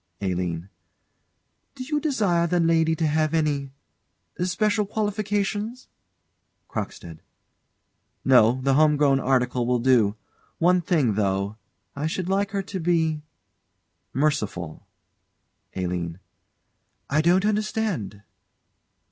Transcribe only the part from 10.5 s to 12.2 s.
One thing, though I